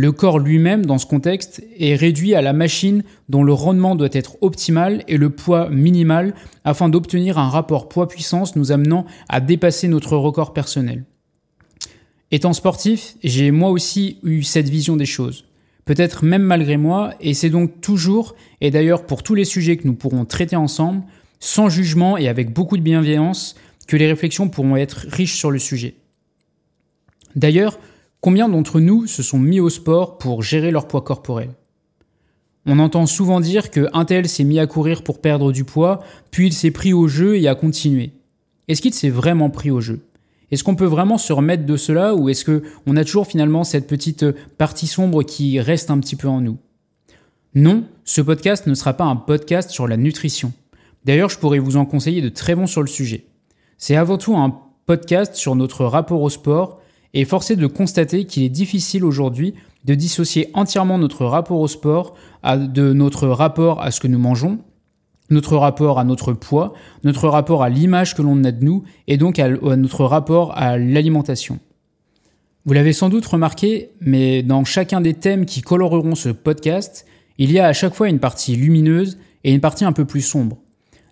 Le 0.02 0.14
corps 0.14 0.40
lui-même, 0.40 0.86
dans 0.86 0.98
ce 0.98 1.06
contexte, 1.06 1.62
est 1.78 1.94
réduit 1.94 2.34
à 2.34 2.42
la 2.42 2.54
machine 2.54 3.04
dont 3.28 3.44
le 3.44 3.52
rendement 3.52 3.98
doit 3.98 4.08
être 4.14 4.38
optimal 4.40 5.04
et 5.10 5.18
le 5.18 5.30
poids 5.30 5.70
minimal 5.70 6.36
afin 6.64 6.88
d'obtenir 6.88 7.38
un 7.38 7.50
rapport 7.50 7.90
poids-puissance 7.90 8.56
nous 8.56 8.72
amenant 8.72 9.06
à 9.28 9.42
dépasser 9.42 9.90
notre 9.90 10.16
record 10.16 10.54
personnel. 10.54 11.04
Étant 12.32 12.54
sportif, 12.54 13.16
j'ai 13.26 13.52
moi 13.52 13.72
aussi 13.72 14.20
eu 14.24 14.42
cette 14.42 14.70
vision 14.70 14.96
des 14.96 15.06
choses. 15.06 15.44
Peut-être 15.84 16.24
même 16.24 16.44
malgré 16.44 16.78
moi, 16.78 17.14
et 17.20 17.34
c'est 17.34 17.50
donc 17.50 17.82
toujours, 17.82 18.38
et 18.62 18.72
d'ailleurs 18.72 19.06
pour 19.06 19.22
tous 19.22 19.36
les 19.36 19.44
sujets 19.44 19.76
que 19.76 19.86
nous 19.86 19.96
pourrons 19.96 20.24
traiter 20.24 20.56
ensemble, 20.56 21.04
sans 21.42 21.68
jugement 21.68 22.18
et 22.18 22.30
avec 22.30 22.54
beaucoup 22.54 22.78
de 22.78 22.84
bienveillance, 22.84 23.54
que 23.86 23.98
les 23.98 24.08
réflexions 24.08 24.48
pourront 24.48 24.78
être 24.78 25.08
riches 25.10 25.36
sur 25.36 25.52
le 25.52 25.60
sujet. 25.60 25.96
D'ailleurs, 27.36 27.78
Combien 28.22 28.50
d'entre 28.50 28.82
nous 28.82 29.08
se 29.08 29.24
sont 29.24 29.40
mis 29.40 29.62
au 29.62 29.70
sport 29.70 30.18
pour 30.18 30.44
gérer 30.44 30.72
leur 30.72 30.90
poids 30.90 31.02
corporel? 31.02 31.52
On 32.66 32.80
entend 32.80 33.06
souvent 33.06 33.40
dire 33.40 33.72
que 33.72 33.88
un 33.94 34.04
tel 34.04 34.28
s'est 34.28 34.44
mis 34.44 34.60
à 34.60 34.68
courir 34.68 35.04
pour 35.04 35.22
perdre 35.22 35.54
du 35.54 35.64
poids, 35.64 36.02
puis 36.30 36.48
il 36.48 36.54
s'est 36.54 36.72
pris 36.72 36.92
au 36.92 37.08
jeu 37.08 37.38
et 37.38 37.48
a 37.48 37.56
continué. 37.56 38.12
Est-ce 38.68 38.82
qu'il 38.82 38.94
s'est 38.94 39.10
vraiment 39.10 39.50
pris 39.50 39.72
au 39.72 39.80
jeu? 39.80 40.02
Est-ce 40.52 40.66
qu'on 40.66 40.76
peut 40.76 40.86
vraiment 40.86 41.18
se 41.18 41.32
remettre 41.32 41.66
de 41.66 41.78
cela 41.78 42.14
ou 42.14 42.28
est-ce 42.28 42.44
que 42.44 42.64
on 42.86 42.98
a 42.98 43.06
toujours 43.06 43.26
finalement 43.26 43.64
cette 43.64 43.88
petite 43.88 44.26
partie 44.58 44.88
sombre 44.88 45.24
qui 45.24 45.60
reste 45.62 45.90
un 45.90 46.00
petit 46.00 46.18
peu 46.18 46.28
en 46.28 46.42
nous? 46.42 46.58
Non, 47.56 47.86
ce 48.04 48.20
podcast 48.20 48.68
ne 48.68 48.74
sera 48.74 48.94
pas 48.94 49.06
un 49.06 49.16
podcast 49.16 49.70
sur 49.70 49.88
la 49.88 49.96
nutrition. 49.96 50.52
D'ailleurs, 51.06 51.30
je 51.30 51.40
pourrais 51.40 51.60
vous 51.60 51.78
en 51.78 51.86
conseiller 51.86 52.22
de 52.22 52.30
très 52.30 52.54
bons 52.54 52.68
sur 52.68 52.82
le 52.82 52.88
sujet. 52.88 53.26
C'est 53.78 53.96
avant 53.96 54.18
tout 54.18 54.36
un 54.36 54.60
podcast 54.86 55.36
sur 55.36 55.56
notre 55.56 55.86
rapport 55.86 56.22
au 56.22 56.30
sport 56.30 56.79
et 57.14 57.26
forcé 57.26 57.56
de 57.56 57.68
constater 57.68 58.26
qu'il 58.26 58.44
est 58.44 58.50
difficile 58.50 59.04
aujourd'hui 59.04 59.56
de 59.86 59.96
dissocier 59.96 60.50
entièrement 60.54 60.98
notre 60.98 61.26
rapport 61.26 61.60
au 61.60 61.68
sport 61.68 62.16
de 62.44 62.94
notre 62.94 63.28
rapport 63.28 63.82
à 63.82 63.92
ce 63.92 64.00
que 64.00 64.08
nous 64.08 64.20
mangeons, 64.20 64.60
notre 65.30 65.56
rapport 65.58 66.00
à 66.00 66.04
notre 66.04 66.34
poids, 66.34 66.74
notre 67.04 67.28
rapport 67.28 67.64
à 67.64 67.70
l'image 67.70 68.16
que 68.16 68.22
l'on 68.22 68.44
a 68.44 68.52
de 68.52 68.64
nous 68.64 68.84
et 69.08 69.18
donc 69.18 69.40
à, 69.40 69.50
notre 69.50 70.06
rapport 70.06 70.58
à 70.58 70.78
l'alimentation. 70.78 71.60
Vous 72.66 72.74
l'avez 72.74 72.94
sans 72.94 73.10
doute 73.10 73.26
remarqué, 73.26 73.92
mais 74.02 74.44
dans 74.44 74.66
chacun 74.66 75.02
des 75.02 75.14
thèmes 75.14 75.46
qui 75.46 75.62
coloreront 75.62 76.16
ce 76.16 76.30
podcast, 76.30 77.06
il 77.38 77.52
y 77.52 77.60
a 77.60 77.66
à 77.66 77.74
chaque 77.74 77.96
fois 77.96 78.10
une 78.10 78.20
partie 78.20 78.56
lumineuse 78.56 79.18
et 79.44 79.54
une 79.54 79.62
partie 79.62 79.86
un 79.86 79.94
peu 79.94 80.06
plus 80.06 80.22
sombre. 80.22 80.58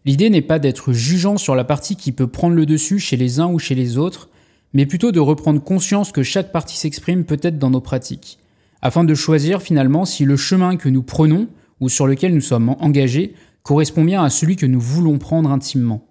L'idée 0.03 0.29
n'est 0.29 0.41
pas 0.41 0.59
d'être 0.59 0.93
jugeant 0.93 1.37
sur 1.37 1.55
la 1.55 1.63
partie 1.63 1.95
qui 1.95 2.11
peut 2.11 2.27
prendre 2.27 2.55
le 2.55 2.65
dessus 2.65 2.99
chez 2.99 3.17
les 3.17 3.39
uns 3.39 3.47
ou 3.47 3.59
chez 3.59 3.75
les 3.75 3.97
autres, 3.97 4.29
mais 4.74 4.86
plutôt 4.86 5.12
de 5.12 5.19
reprendre 5.19 5.63
conscience 5.63 6.12
que 6.12 6.24
chaque 6.24 6.51
partie 6.51 6.77
s'exprime 6.77 7.25
peut-être 7.25 7.59
dans 7.59 7.69
nos 7.69 7.81
pratiques, 7.81 8.39
afin 8.81 9.03
de 9.03 9.15
choisir 9.15 9.62
finalement 9.62 10.05
si 10.05 10.25
le 10.25 10.38
chemin 10.38 10.77
que 10.77 10.89
nous 10.89 11.03
prenons 11.03 11.47
ou 11.79 11.89
sur 11.89 12.07
lequel 12.07 12.33
nous 12.33 12.41
sommes 12.41 12.75
engagés 12.79 13.33
correspond 13.63 14.03
bien 14.03 14.24
à 14.24 14.29
celui 14.29 14.55
que 14.55 14.65
nous 14.65 14.79
voulons 14.79 15.17
prendre 15.17 15.51
intimement. 15.51 16.07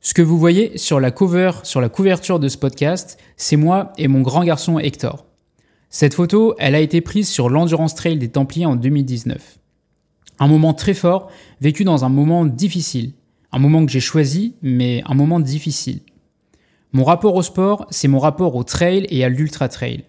Ce 0.00 0.14
que 0.14 0.22
vous 0.22 0.38
voyez 0.38 0.78
sur 0.78 1.00
la 1.00 1.10
cover, 1.10 1.50
sur 1.64 1.80
la 1.80 1.88
couverture 1.88 2.38
de 2.38 2.48
ce 2.48 2.56
podcast, 2.56 3.18
c'est 3.36 3.56
moi 3.56 3.92
et 3.98 4.06
mon 4.06 4.20
grand 4.20 4.44
garçon 4.44 4.78
Hector. 4.78 5.26
Cette 5.90 6.14
photo, 6.14 6.54
elle 6.58 6.76
a 6.76 6.80
été 6.80 7.00
prise 7.00 7.28
sur 7.28 7.48
l'Endurance 7.48 7.94
Trail 7.94 8.18
des 8.18 8.28
Templiers 8.28 8.66
en 8.66 8.76
2019. 8.76 9.58
Un 10.38 10.46
moment 10.46 10.74
très 10.74 10.94
fort, 10.94 11.30
vécu 11.60 11.82
dans 11.82 12.04
un 12.04 12.08
moment 12.08 12.44
difficile. 12.44 13.14
Un 13.50 13.58
moment 13.58 13.84
que 13.84 13.90
j'ai 13.90 14.00
choisi, 14.00 14.54
mais 14.62 15.02
un 15.06 15.14
moment 15.14 15.40
difficile. 15.40 16.00
Mon 16.96 17.04
rapport 17.04 17.34
au 17.34 17.42
sport, 17.42 17.86
c'est 17.90 18.08
mon 18.08 18.18
rapport 18.18 18.56
au 18.56 18.64
trail 18.64 19.06
et 19.10 19.22
à 19.22 19.28
l'ultra 19.28 19.68
trail. 19.68 20.04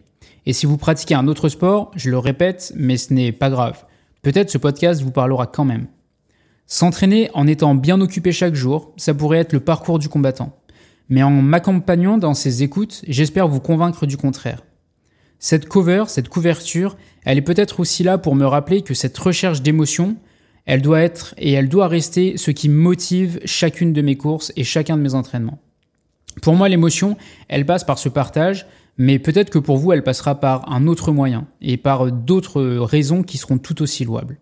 Et 0.46 0.54
si 0.54 0.66
vous 0.66 0.78
pratiquez 0.78 1.16
un 1.16 1.28
autre 1.28 1.50
sport, 1.50 1.92
je 1.98 2.10
le 2.10 2.18
répète, 2.18 2.72
mais 2.78 2.96
ce 2.96 3.14
n'est 3.14 3.34
pas 3.34 3.50
grave. 3.50 3.84
Peut-être 4.22 4.50
ce 4.50 4.58
podcast 4.58 5.02
vous 5.02 5.12
parlera 5.12 5.48
quand 5.48 5.66
même. 5.66 5.88
S'entraîner 6.66 7.30
en 7.34 7.46
étant 7.46 7.76
bien 7.76 8.00
occupé 8.00 8.32
chaque 8.32 8.56
jour, 8.56 8.94
ça 8.96 9.14
pourrait 9.14 9.40
être 9.40 9.52
le 9.52 9.60
parcours 9.60 10.00
du 10.00 10.08
combattant. 10.08 10.58
Mais 11.10 11.24
en 11.24 11.30
m'accompagnant 11.30 12.18
dans 12.18 12.34
ces 12.34 12.64
écoutes, 12.64 13.04
j'espère 13.06 13.50
vous 13.50 13.60
convaincre 13.60 14.06
du 14.06 14.16
contraire. 14.16 14.64
Cette 15.40 15.68
cover, 15.68 16.06
cette 16.08 16.30
couverture, 16.30 16.96
elle 17.26 17.38
est 17.38 17.42
peut-être 17.42 17.82
aussi 17.82 18.04
là 18.04 18.18
pour 18.18 18.34
me 18.34 18.46
rappeler 18.46 18.82
que 18.82 18.94
cette 18.94 19.18
recherche 19.18 19.62
d'émotion, 19.62 20.16
elle 20.66 20.82
doit 20.82 21.02
être 21.02 21.36
et 21.38 21.52
elle 21.52 21.68
doit 21.68 21.90
rester 21.90 22.38
ce 22.38 22.52
qui 22.52 22.70
motive 22.70 23.42
chacune 23.44 23.92
de 23.92 24.02
mes 24.02 24.16
courses 24.16 24.54
et 24.56 24.64
chacun 24.64 24.96
de 24.96 25.02
mes 25.02 25.16
entraînements. 25.16 25.60
Pour 26.42 26.56
moi, 26.56 26.70
l'émotion, 26.70 27.18
elle 27.48 27.66
passe 27.66 27.84
par 27.84 27.98
ce 27.98 28.10
partage, 28.10 28.68
mais 28.98 29.20
peut-être 29.20 29.50
que 29.50 29.60
pour 29.60 29.78
vous, 29.78 29.92
elle 29.92 30.04
passera 30.04 30.40
par 30.40 30.72
un 30.72 30.88
autre 30.88 31.12
moyen 31.12 31.48
et 31.62 31.78
par 31.78 32.12
d'autres 32.12 32.62
raisons 32.64 33.24
qui 33.24 33.38
seront 33.38 33.58
tout 33.58 33.82
aussi 33.82 34.06
louables. 34.06 34.40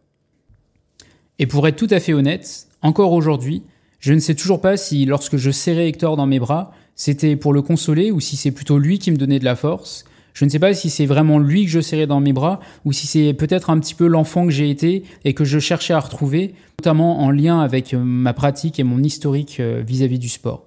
Et 1.39 1.47
pour 1.47 1.67
être 1.67 1.75
tout 1.75 1.87
à 1.89 1.99
fait 1.99 2.13
honnête, 2.13 2.67
encore 2.81 3.11
aujourd'hui, 3.11 3.63
je 3.99 4.13
ne 4.13 4.19
sais 4.19 4.35
toujours 4.35 4.61
pas 4.61 4.77
si 4.77 5.05
lorsque 5.05 5.37
je 5.37 5.51
serrais 5.51 5.89
Hector 5.89 6.15
dans 6.15 6.27
mes 6.27 6.39
bras, 6.39 6.71
c'était 6.95 7.35
pour 7.35 7.51
le 7.51 7.61
consoler 7.61 8.11
ou 8.11 8.19
si 8.19 8.37
c'est 8.37 8.51
plutôt 8.51 8.77
lui 8.77 8.99
qui 8.99 9.11
me 9.11 9.17
donnait 9.17 9.39
de 9.39 9.45
la 9.45 9.55
force. 9.55 10.05
Je 10.33 10.45
ne 10.45 10.49
sais 10.49 10.59
pas 10.59 10.73
si 10.73 10.89
c'est 10.89 11.05
vraiment 11.05 11.39
lui 11.39 11.65
que 11.65 11.71
je 11.71 11.79
serrais 11.79 12.07
dans 12.07 12.19
mes 12.19 12.33
bras 12.33 12.59
ou 12.83 12.91
si 12.91 13.07
c'est 13.07 13.33
peut-être 13.33 13.69
un 13.69 13.79
petit 13.79 13.95
peu 13.95 14.07
l'enfant 14.07 14.45
que 14.45 14.51
j'ai 14.51 14.69
été 14.69 15.03
et 15.23 15.33
que 15.33 15.43
je 15.43 15.59
cherchais 15.59 15.93
à 15.93 15.99
retrouver, 15.99 16.55
notamment 16.79 17.21
en 17.21 17.31
lien 17.31 17.59
avec 17.61 17.93
ma 17.93 18.33
pratique 18.33 18.79
et 18.79 18.83
mon 18.83 19.01
historique 19.01 19.59
euh, 19.59 19.81
vis-à-vis 19.85 20.19
du 20.19 20.29
sport. 20.29 20.65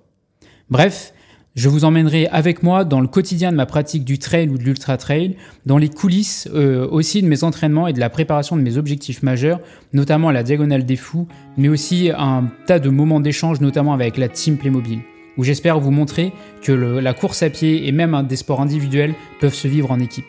Bref, 0.71 1.13
je 1.59 1.69
vous 1.69 1.85
emmènerai 1.85 2.29
avec 2.29 2.63
moi 2.63 2.85
dans 2.85 3.01
le 3.01 3.09
quotidien 3.09 3.51
de 3.51 3.57
ma 3.57 3.67
pratique 3.67 4.05
du 4.05 4.21
trail 4.21 4.49
ou 4.49 4.59
de 4.59 4.63
l'ultra 4.63 4.97
trail, 4.97 5.35
dans 5.67 5.77
les 5.77 5.89
coulisses 5.89 6.49
euh, 6.55 6.87
aussi 6.89 7.21
de 7.21 7.27
mes 7.27 7.43
entraînements 7.43 7.89
et 7.89 7.93
de 7.93 7.99
la 7.99 8.11
préparation 8.11 8.57
de 8.57 8.63
mes 8.63 8.77
objectifs 8.77 9.25
majeurs, 9.25 9.59
notamment 9.93 10.31
la 10.31 10.45
diagonale 10.45 10.87
des 10.87 10.95
fous, 10.95 11.27
mais 11.57 11.69
aussi 11.69 12.13
un 12.17 12.45
tas 12.67 12.79
de 12.79 12.89
moments 12.91 13.19
d'échange, 13.19 13.61
notamment 13.61 13.93
avec 13.93 14.19
la 14.19 14.29
team 14.29 14.57
Playmobil, 14.57 15.01
où 15.37 15.43
j'espère 15.43 15.81
vous 15.81 15.91
montrer 15.91 16.33
que 16.63 16.71
la 16.71 17.13
course 17.13 17.43
à 17.43 17.51
pied 17.51 17.89
et 17.89 17.91
même 17.93 18.25
des 18.29 18.37
sports 18.37 18.61
individuels 18.61 19.15
peuvent 19.41 19.53
se 19.53 19.67
vivre 19.67 19.91
en 19.91 19.99
équipe. 19.99 20.27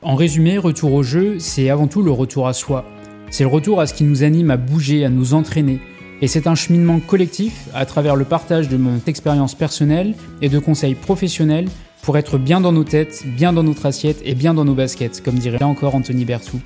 En 0.00 0.14
résumé, 0.14 0.56
retour 0.56 0.94
au 0.94 1.02
jeu, 1.02 1.38
c'est 1.40 1.68
avant 1.68 1.88
tout 1.88 2.00
le 2.00 2.10
retour 2.10 2.48
à 2.48 2.54
soi. 2.54 2.86
C'est 3.28 3.44
le 3.44 3.50
retour 3.50 3.80
à 3.80 3.86
ce 3.86 3.92
qui 3.92 4.04
nous 4.04 4.22
anime 4.22 4.50
à 4.50 4.56
bouger, 4.56 5.04
à 5.04 5.10
nous 5.10 5.34
entraîner, 5.34 5.78
et 6.22 6.28
c'est 6.28 6.46
un 6.46 6.54
cheminement 6.54 7.00
collectif 7.00 7.68
à 7.74 7.84
travers 7.84 8.16
le 8.16 8.24
partage 8.24 8.68
de 8.68 8.76
mon 8.76 9.00
expérience 9.06 9.54
personnelle 9.54 10.14
et 10.40 10.48
de 10.48 10.58
conseils 10.58 10.94
professionnels 10.94 11.68
pour 12.02 12.16
être 12.16 12.38
bien 12.38 12.60
dans 12.60 12.72
nos 12.72 12.84
têtes, 12.84 13.24
bien 13.26 13.52
dans 13.52 13.62
notre 13.62 13.86
assiette 13.86 14.22
et 14.24 14.34
bien 14.34 14.54
dans 14.54 14.64
nos 14.64 14.74
baskets, 14.74 15.22
comme 15.22 15.34
dirait 15.34 15.58
là 15.58 15.66
encore 15.66 15.94
Anthony 15.94 16.24
Berthoud. 16.24 16.60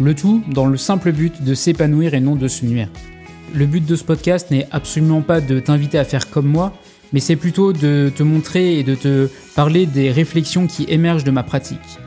Le 0.00 0.14
tout 0.14 0.42
dans 0.48 0.66
le 0.66 0.76
simple 0.76 1.12
but 1.12 1.42
de 1.42 1.54
s'épanouir 1.54 2.14
et 2.14 2.20
non 2.20 2.36
de 2.36 2.48
se 2.48 2.64
nuire. 2.64 2.88
Le 3.54 3.66
but 3.66 3.84
de 3.84 3.96
ce 3.96 4.04
podcast 4.04 4.50
n'est 4.50 4.66
absolument 4.70 5.22
pas 5.22 5.40
de 5.40 5.60
t'inviter 5.60 5.98
à 5.98 6.04
faire 6.04 6.30
comme 6.30 6.46
moi, 6.46 6.72
mais 7.12 7.20
c'est 7.20 7.36
plutôt 7.36 7.72
de 7.72 8.10
te 8.14 8.22
montrer 8.22 8.78
et 8.78 8.82
de 8.82 8.94
te 8.94 9.28
parler 9.54 9.86
des 9.86 10.10
réflexions 10.10 10.66
qui 10.66 10.86
émergent 10.88 11.24
de 11.24 11.30
ma 11.30 11.42
pratique. 11.42 11.98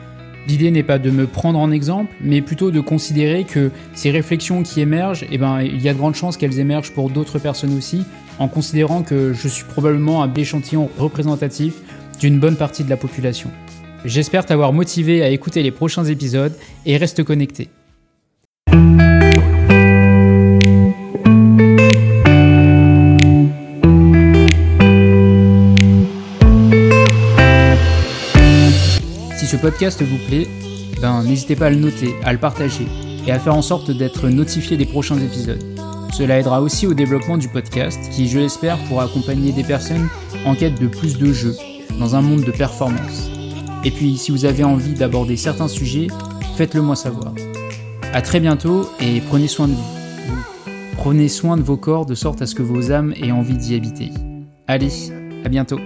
L'idée 0.48 0.72
n'est 0.72 0.84
pas 0.84 0.98
de 0.98 1.12
me 1.12 1.27
prendre 1.27 1.60
en 1.60 1.72
exemple, 1.72 2.16
mais 2.22 2.42
plutôt 2.42 2.72
de 2.72 2.80
considérer 2.80 3.44
que 3.44 3.70
ces 3.94 4.12
réflexions 4.12 4.63
qui 4.63 4.80
émergent, 4.80 5.25
eh 5.30 5.38
ben, 5.38 5.62
il 5.62 5.82
y 5.82 5.89
a 5.89 5.94
de 5.94 5.98
grandes 5.98 6.16
chances 6.16 6.38
qu'elles 6.38 6.60
émergent 6.60 6.92
pour 6.92 7.10
d'autres 7.10 7.38
personnes 7.38 7.75
aussi, 7.75 8.04
en 8.39 8.48
considérant 8.48 9.04
que 9.04 9.34
je 9.34 9.48
suis 9.50 9.66
probablement 9.66 10.24
un 10.24 10.34
échantillon 10.34 10.89
représentatif 10.98 11.74
d'une 12.22 12.39
bonne 12.39 12.56
partie 12.56 12.86
de 12.86 12.89
la 12.89 12.98
population. 12.98 13.51
J'espère 14.06 14.46
t'avoir 14.46 14.72
motivé 14.72 15.22
à 15.22 15.30
écouter 15.30 15.63
les 15.63 15.72
prochains 15.72 16.06
épisodes 16.06 16.54
et 16.86 16.96
reste 16.96 17.24
connecté. 17.24 17.70
Ce 29.58 29.62
podcast 29.62 30.04
vous 30.04 30.20
plaît, 30.28 30.48
ben, 31.02 31.24
n'hésitez 31.24 31.56
pas 31.56 31.68
à 31.68 31.70
le 31.72 31.78
noter, 31.78 32.14
à 32.24 32.32
le 32.32 32.38
partager 32.38 32.86
et 33.26 33.32
à 33.32 33.40
faire 33.40 33.56
en 33.56 33.64
sorte 33.64 33.90
d'être 33.90 34.30
notifié 34.30 34.78
des 34.78 34.86
prochains 34.86 35.18
épisodes. 35.18 35.64
Cela 36.14 36.40
aidera 36.40 36.62
aussi 36.62 36.86
au 36.86 36.94
développement 36.94 37.38
du 37.38 37.48
podcast 37.48 38.00
qui, 38.12 38.28
je 38.28 38.38
l'espère, 38.38 38.78
pourra 38.84 39.06
accompagner 39.06 39.52
des 39.52 39.64
personnes 39.64 40.10
en 40.46 40.54
quête 40.54 40.80
de 40.80 40.88
plus 40.88 41.18
de 41.18 41.34
jeux 41.34 41.56
dans 42.00 42.16
un 42.16 42.22
monde 42.22 42.44
de 42.44 42.52
performance. 42.52 43.32
Et 43.84 43.90
puis, 43.90 44.18
si 44.18 44.30
vous 44.30 44.46
avez 44.46 44.64
envie 44.64 44.94
d'aborder 44.94 45.38
certains 45.38 45.68
sujets, 45.68 46.08
faites-le 46.56 46.84
moi 46.84 46.96
savoir. 46.96 47.34
A 48.14 48.22
très 48.22 48.40
bientôt 48.40 48.88
et 49.00 49.22
prenez 49.22 49.48
soin 49.48 49.68
de 49.68 49.74
vous. 49.74 50.74
Prenez 50.98 51.30
soin 51.30 51.58
de 51.58 51.64
vos 51.64 51.78
corps 51.78 52.06
de 52.06 52.16
sorte 52.16 52.44
à 52.44 52.46
ce 52.46 52.54
que 52.54 52.64
vos 52.64 52.92
âmes 52.92 53.14
aient 53.20 53.32
envie 53.32 53.58
d'y 53.58 53.76
habiter. 53.76 54.12
Allez, 54.68 54.92
à 55.44 55.50
bientôt. 55.50 55.80